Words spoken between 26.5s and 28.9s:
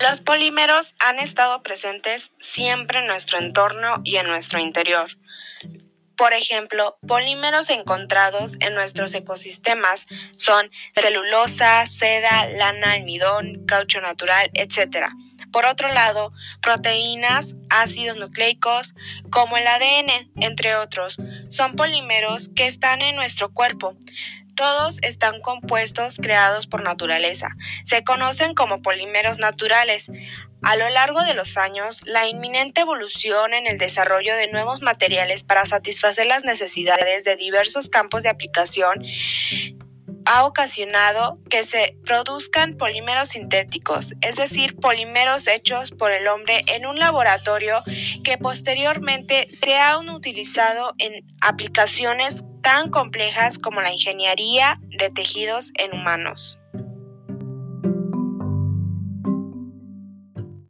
por naturaleza. Se conocen como